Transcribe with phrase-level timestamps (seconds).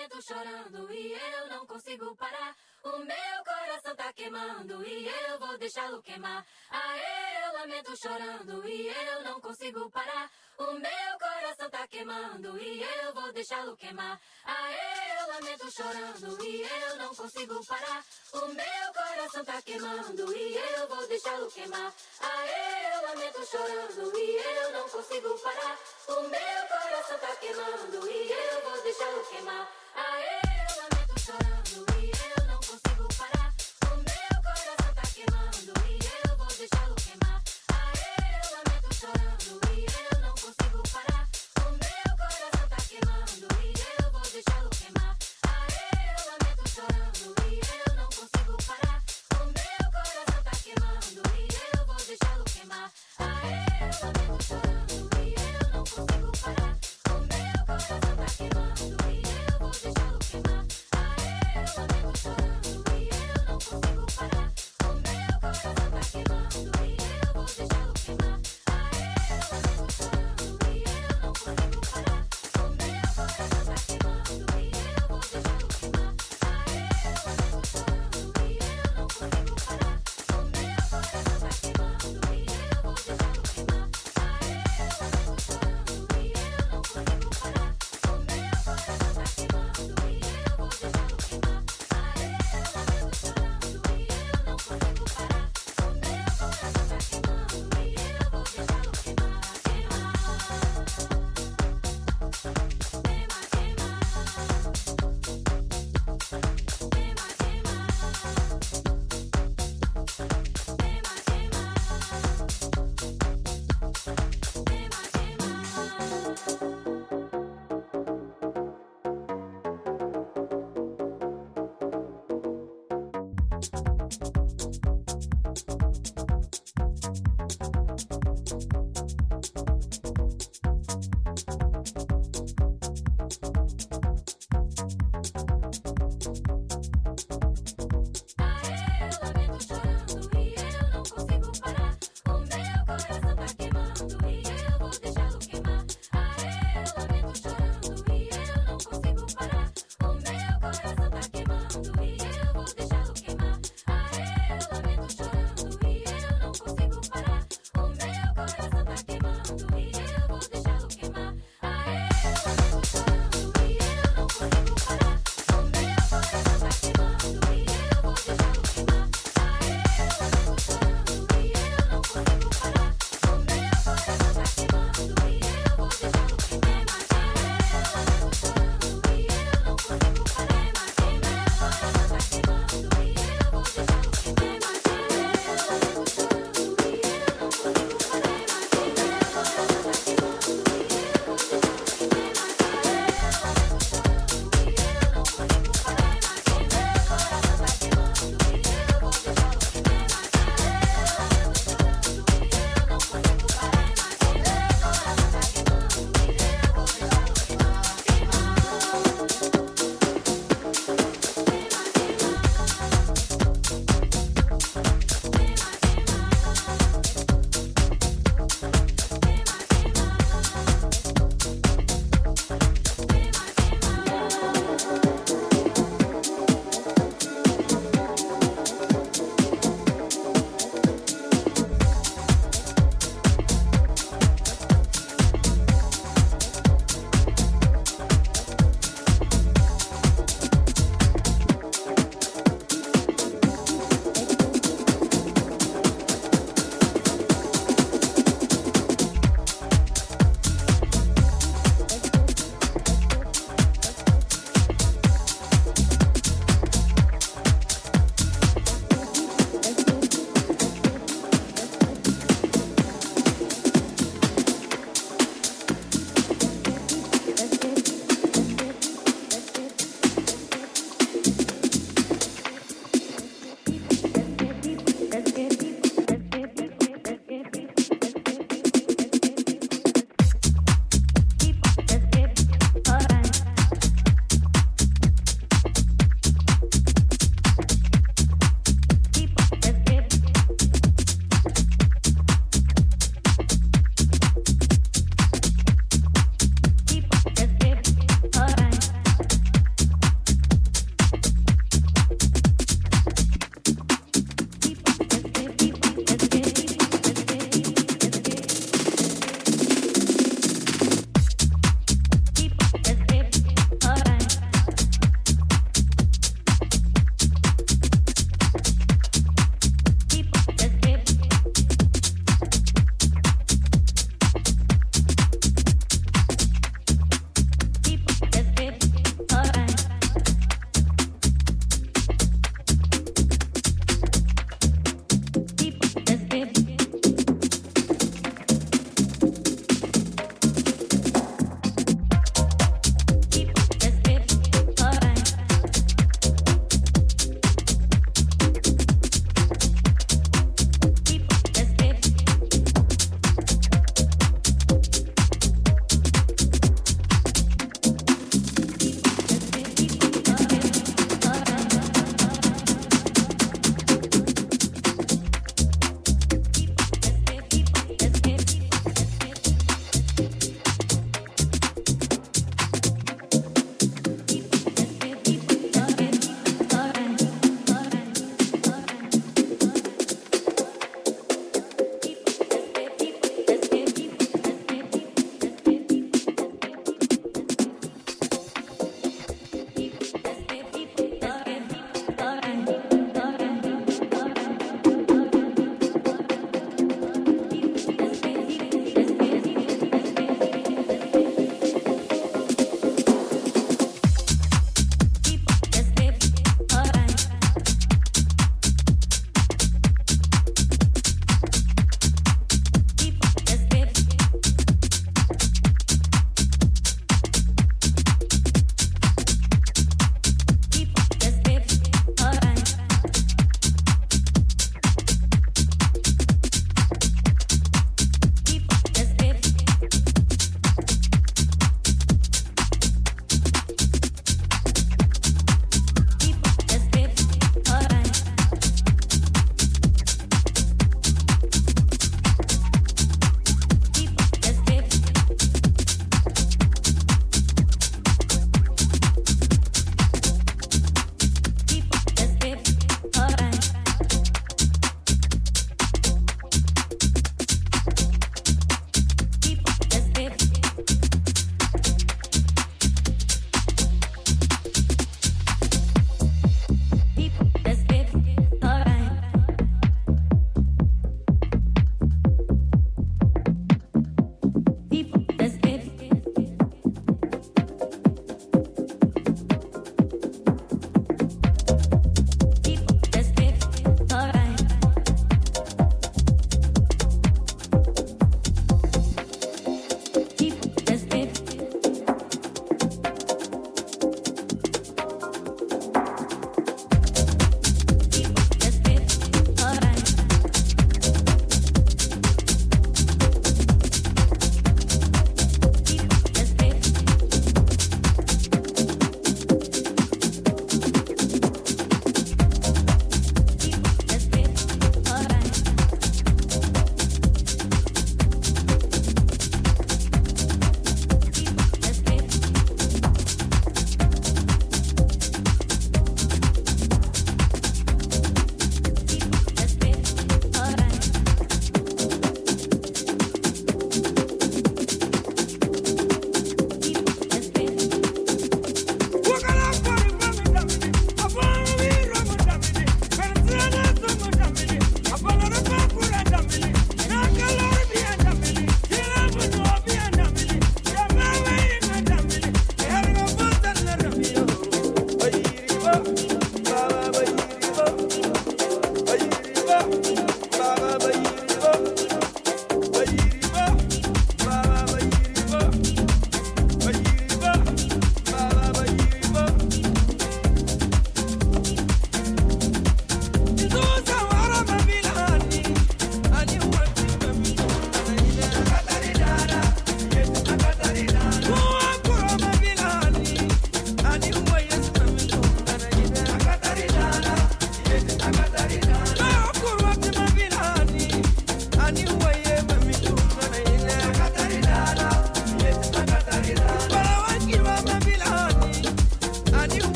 [0.00, 2.56] preto chorando e eu não consigo parar.
[2.82, 6.46] O meu coração tá queimando e eu vou deixá-lo queimar.
[6.70, 10.30] Aê, eu lamento chorando e eu não consigo parar.
[10.56, 14.18] O meu coração tá queimando e eu vou deixá-lo queimar.
[14.44, 18.02] Aê, eu lamento chorando e eu não consigo parar.
[18.32, 21.92] O meu coração tá queimando e eu vou deixá-lo queimar.
[22.20, 25.78] Aê, eu lamento chorando e eu não consigo parar.
[26.08, 29.68] O meu coração tá queimando e eu vou deixá-lo queimar.
[29.94, 30.49] Aê.